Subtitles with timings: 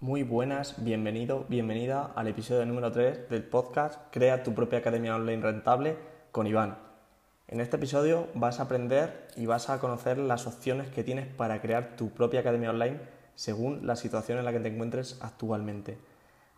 [0.00, 5.42] Muy buenas, bienvenido, bienvenida al episodio número 3 del podcast Crea tu propia academia online
[5.42, 5.96] rentable
[6.30, 6.78] con Iván.
[7.48, 11.60] En este episodio vas a aprender y vas a conocer las opciones que tienes para
[11.60, 13.00] crear tu propia academia online
[13.34, 15.98] según la situación en la que te encuentres actualmente.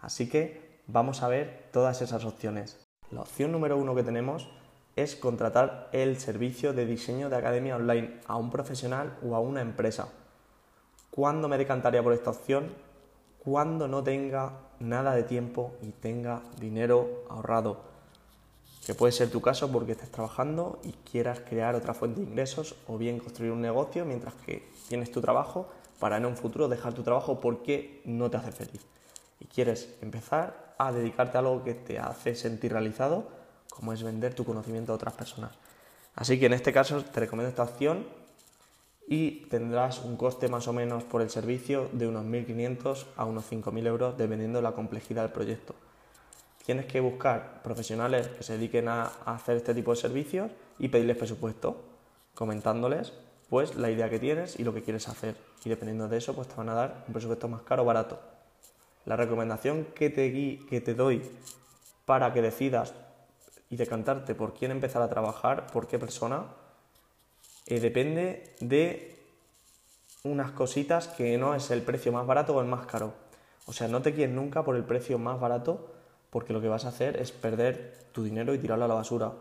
[0.03, 2.87] Así que vamos a ver todas esas opciones.
[3.11, 4.51] La opción número uno que tenemos
[4.97, 9.63] es contratar el servicio de diseño de academia online a un profesional o a una
[9.63, 10.09] empresa.
[11.11, 12.90] ¿Cuándo me decantaría por esta opción?
[13.45, 17.81] Cuando no tenga nada de tiempo y tenga dinero ahorrado.
[18.87, 22.75] Que puede ser tu caso porque estés trabajando y quieras crear otra fuente de ingresos
[22.87, 25.69] o bien construir un negocio mientras que tienes tu trabajo
[25.99, 28.85] para en un futuro dejar tu trabajo porque no te hace feliz.
[29.39, 33.25] Y quieres empezar a dedicarte a algo que te hace sentir realizado,
[33.69, 35.53] como es vender tu conocimiento a otras personas.
[36.15, 38.07] Así que en este caso te recomiendo esta opción
[39.11, 43.51] y tendrás un coste más o menos por el servicio de unos 1.500 a unos
[43.51, 45.75] 5.000 euros dependiendo de la complejidad del proyecto.
[46.65, 51.17] Tienes que buscar profesionales que se dediquen a hacer este tipo de servicios y pedirles
[51.17, 51.83] presupuesto,
[52.37, 53.13] comentándoles
[53.49, 55.35] pues la idea que tienes y lo que quieres hacer.
[55.65, 58.21] Y dependiendo de eso, pues te van a dar un presupuesto más caro o barato.
[59.07, 60.31] La recomendación que te,
[60.69, 61.29] que te doy
[62.05, 62.95] para que decidas
[63.71, 66.45] y decantarte por quién empezar a trabajar, por qué persona,
[67.79, 69.17] depende de
[70.25, 73.15] unas cositas que no es el precio más barato o el más caro.
[73.67, 75.93] O sea, no te quieres nunca por el precio más barato
[76.31, 79.33] porque lo que vas a hacer es perder tu dinero y tirarlo a la basura.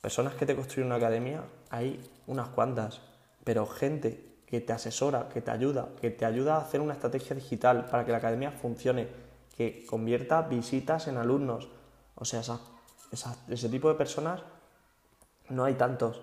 [0.00, 3.00] Personas que te construyen una academia hay unas cuantas,
[3.44, 7.34] pero gente que te asesora, que te ayuda, que te ayuda a hacer una estrategia
[7.34, 9.08] digital para que la academia funcione,
[9.56, 11.68] que convierta visitas en alumnos.
[12.14, 12.42] O sea,
[13.48, 14.40] ese tipo de personas
[15.48, 16.20] no hay tantos.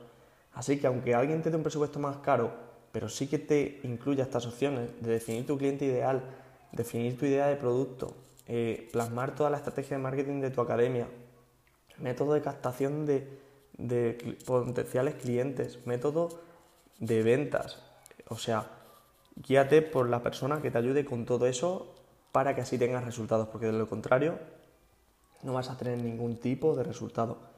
[0.55, 2.51] Así que aunque alguien te dé un presupuesto más caro,
[2.91, 6.23] pero sí que te incluya estas opciones de definir tu cliente ideal,
[6.71, 8.15] definir tu idea de producto,
[8.47, 11.07] eh, plasmar toda la estrategia de marketing de tu academia,
[11.97, 13.27] método de captación de,
[13.77, 16.29] de potenciales clientes, método
[16.99, 17.83] de ventas.
[18.29, 18.71] O sea,
[19.35, 21.93] guíate por la persona que te ayude con todo eso
[22.31, 24.39] para que así tengas resultados, porque de lo contrario
[25.43, 27.54] no vas a tener ningún tipo de resultado.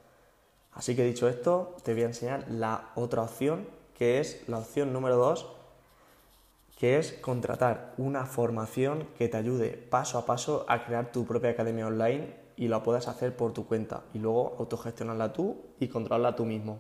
[0.78, 3.68] Así que dicho esto, te voy a enseñar la otra opción,
[3.98, 5.48] que es la opción número 2,
[6.78, 11.50] que es contratar una formación que te ayude paso a paso a crear tu propia
[11.50, 16.36] academia online y la puedas hacer por tu cuenta y luego autogestionarla tú y controlarla
[16.36, 16.78] tú mismo.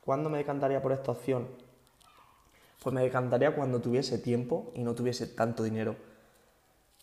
[0.00, 1.46] ¿Cuándo me decantaría por esta opción?
[2.82, 5.94] Pues me decantaría cuando tuviese tiempo y no tuviese tanto dinero.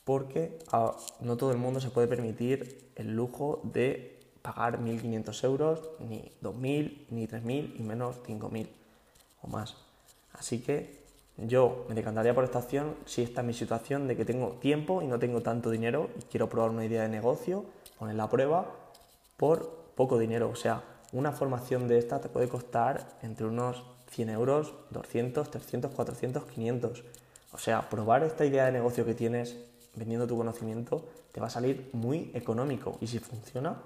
[0.04, 5.90] Porque ah, no todo el mundo se puede permitir el lujo de pagar 1.500 euros,
[6.00, 8.68] ni 2.000, ni 3.000 y menos 5.000
[9.42, 9.76] o más.
[10.34, 11.00] Así que
[11.38, 15.02] yo me decantaría por esta opción si esta es mi situación de que tengo tiempo
[15.02, 17.66] y no tengo tanto dinero y quiero probar una idea de negocio,
[17.98, 18.66] ponerla a prueba
[19.38, 20.50] por poco dinero.
[20.50, 25.92] O sea, una formación de esta te puede costar entre unos 100 euros, 200, 300,
[25.92, 27.04] 400, 500.
[27.52, 29.58] O sea, probar esta idea de negocio que tienes
[29.96, 33.78] vendiendo tu conocimiento te va a salir muy económico y si funciona,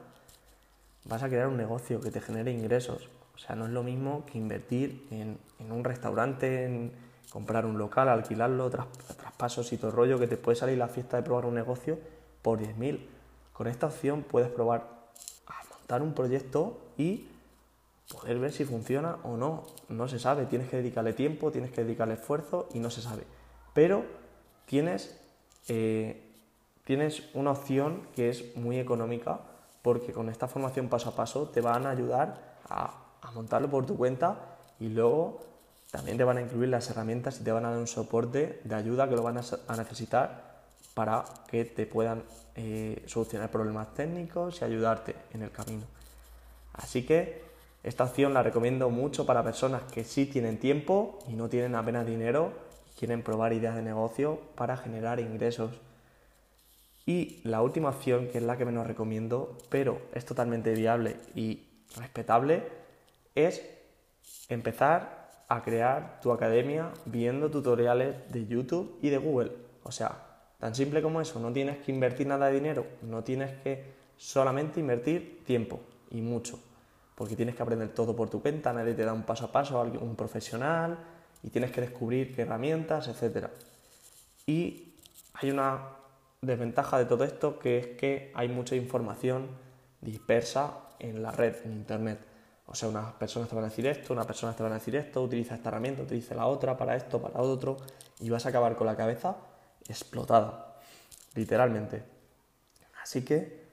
[1.05, 3.09] vas a crear un negocio que te genere ingresos.
[3.35, 5.37] O sea, no es lo mismo que invertir en,
[5.71, 6.91] un restaurante, en
[7.29, 10.87] comprar un local, alquilarlo, tras, traspasos y todo el rollo, que te puede salir la
[10.87, 11.97] fiesta de probar un negocio
[12.41, 12.99] por 10.000.
[13.53, 14.87] Con esta opción puedes probar
[15.47, 17.27] a montar un proyecto y
[18.11, 19.63] poder ver si funciona o no.
[19.89, 23.23] No se sabe, tienes que dedicarle tiempo, tienes que dedicarle esfuerzo y no se sabe.
[23.73, 24.03] Pero
[24.65, 25.19] tienes,
[25.67, 26.21] eh,
[26.83, 29.41] tienes una opción que es muy económica
[29.83, 32.99] porque con esta formación paso a paso te van a ayudar a,
[33.35, 35.39] montarlo por tu cuenta y luego
[35.91, 38.75] también te van a incluir las herramientas y te van a dar un soporte de
[38.75, 40.53] ayuda que lo van a, necesitar
[40.93, 42.23] para que te puedan
[42.55, 45.85] eh, solucionar problemas técnicos y ayudarte en el camino.
[46.73, 47.43] Así que
[47.83, 52.05] esta opción la recomiendo mucho para personas que sí tienen tiempo y no tienen apenas
[52.05, 52.53] dinero
[52.91, 55.71] y quieren probar ideas de negocio para generar ingresos
[57.05, 61.63] y la última opción, que es la que menos recomiendo, pero es totalmente viable y
[61.97, 62.63] respetable,
[63.35, 63.61] es
[64.49, 69.51] empezar a crear tu academia viendo tutoriales de YouTube y de Google.
[69.83, 70.17] O sea,
[70.59, 73.83] tan simple como eso, no tienes que invertir nada de dinero, no tienes que
[74.17, 76.59] solamente invertir tiempo y mucho,
[77.15, 79.81] porque tienes que aprender todo por tu cuenta, nadie te da un paso a paso,
[79.81, 80.97] un profesional,
[81.43, 83.47] y tienes que descubrir qué herramientas, etc.
[84.45, 84.93] Y
[85.33, 85.89] hay una
[86.45, 89.47] desventaja de todo esto que es que hay mucha información
[90.01, 92.19] dispersa en la red, en Internet.
[92.65, 94.95] O sea, unas personas te van a decir esto, unas personas te van a decir
[94.95, 97.77] esto, utiliza esta herramienta, utiliza la otra para esto, para otro,
[98.19, 99.35] y vas a acabar con la cabeza
[99.87, 100.77] explotada.
[101.35, 102.03] literalmente.
[103.01, 103.63] Así que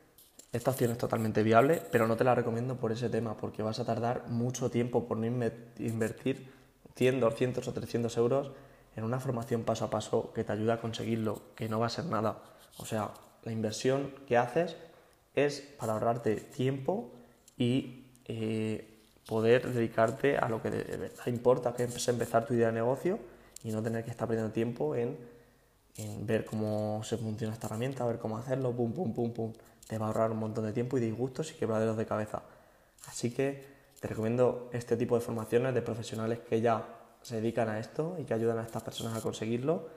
[0.53, 3.79] esta opción es totalmente viable, pero no te la recomiendo por ese tema, porque vas
[3.79, 6.51] a tardar mucho tiempo por no invertir
[6.97, 8.51] 100, 200 o 300 euros
[8.97, 11.91] en una formación paso a paso que te ayuda a conseguirlo, que no va a
[11.91, 12.39] ser nada.
[12.79, 13.11] O sea,
[13.45, 14.77] la inversión que haces
[15.35, 17.11] es para ahorrarte tiempo
[17.57, 18.91] y eh,
[19.27, 23.19] poder dedicarte a lo que de verdad importa, que es empezar tu idea de negocio
[23.63, 25.17] y no tener que estar perdiendo tiempo en,
[25.97, 29.53] en ver cómo se funciona esta herramienta, ver cómo hacerlo, pum, pum, pum, pum.
[29.87, 32.43] Te va a ahorrar un montón de tiempo y disgustos y quebraderos de cabeza.
[33.07, 33.65] Así que
[34.01, 36.87] te recomiendo este tipo de formaciones de profesionales que ya
[37.23, 39.89] se dedican a esto y que ayudan a estas personas a conseguirlo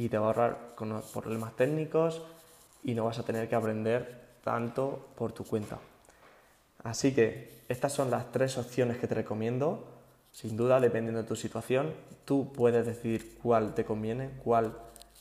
[0.00, 2.22] y te va a ahorrar con problemas técnicos
[2.82, 5.78] y no vas a tener que aprender tanto por tu cuenta.
[6.82, 9.84] Así que estas son las tres opciones que te recomiendo.
[10.32, 11.92] Sin duda, dependiendo de tu situación,
[12.24, 14.74] tú puedes decidir cuál te conviene, cuál,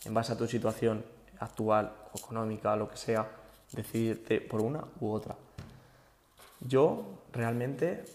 [0.05, 1.03] en base a tu situación
[1.39, 3.27] actual, económica, lo que sea,
[3.73, 5.35] decidirte por una u otra.
[6.61, 8.05] Yo realmente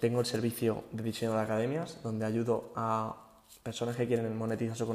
[0.00, 3.21] tengo el servicio de diseño de academias donde ayudo a
[3.62, 4.86] personas que quieren monetizar su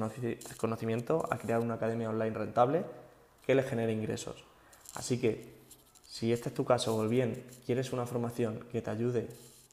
[0.58, 2.84] conocimiento a crear una academia online rentable
[3.46, 4.44] que les genere ingresos.
[4.96, 5.58] Así que
[6.08, 9.28] si este es tu caso o bien quieres una formación que te ayude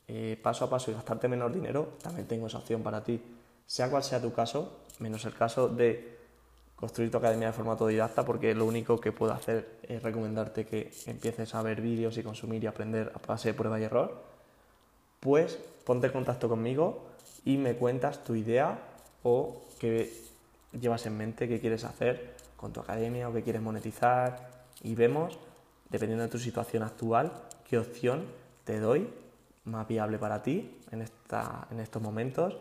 [0.06, 3.20] eh, paso a paso y gastarte menos dinero, también tengo esa opción para ti.
[3.66, 6.18] Sea cual sea tu caso, menos el caso de
[6.76, 10.92] construir tu academia de forma autodidacta, porque lo único que puedo hacer es recomendarte que
[11.06, 14.22] empieces a ver vídeos y consumir y aprender a base de prueba y error,
[15.20, 17.06] pues ponte en contacto conmigo
[17.44, 18.78] y me cuentas tu idea
[19.22, 20.12] o qué
[20.72, 24.50] llevas en mente, qué quieres hacer con tu academia o qué quieres monetizar
[24.82, 25.38] y vemos,
[25.90, 27.32] dependiendo de tu situación actual,
[27.68, 28.24] qué opción
[28.64, 29.08] te doy
[29.64, 32.56] más viable para ti en, esta, en estos momentos,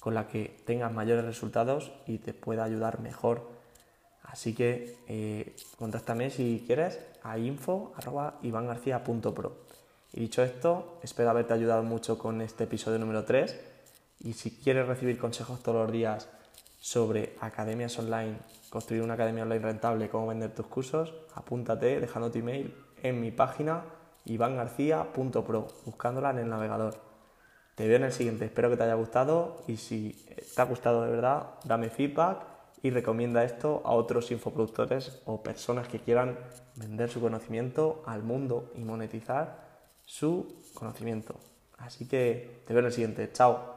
[0.00, 3.56] con la que tengas mayores resultados y te pueda ayudar mejor
[4.26, 9.52] Así que eh, contáctame si quieres a info.ivangarcía.pro.
[10.12, 13.75] Y dicho esto, espero haberte ayudado mucho con este episodio número 3.
[14.20, 16.28] Y si quieres recibir consejos todos los días
[16.78, 18.38] sobre academias online,
[18.70, 23.30] construir una academia online rentable, cómo vender tus cursos, apúntate dejando tu email en mi
[23.30, 23.84] página
[24.24, 26.94] ivangarcía.pro, buscándola en el navegador.
[27.74, 31.02] Te veo en el siguiente, espero que te haya gustado y si te ha gustado
[31.02, 32.38] de verdad, dame feedback
[32.82, 36.38] y recomienda esto a otros infoproductores o personas que quieran
[36.76, 39.66] vender su conocimiento al mundo y monetizar
[40.04, 41.34] su conocimiento.
[41.78, 43.30] Así que te veo en el siguiente.
[43.32, 43.75] Chao.